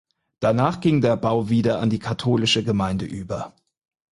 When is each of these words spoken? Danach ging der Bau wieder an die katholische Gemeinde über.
Danach 0.39 0.81
ging 0.81 1.01
der 1.01 1.15
Bau 1.15 1.49
wieder 1.49 1.77
an 1.79 1.91
die 1.91 1.99
katholische 1.99 2.63
Gemeinde 2.63 3.05
über. 3.05 3.53